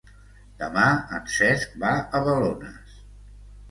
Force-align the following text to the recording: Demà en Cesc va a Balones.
Demà 0.61 0.85
en 1.19 1.29
Cesc 1.35 1.79
va 1.87 1.95
a 2.01 2.25
Balones. 2.33 3.01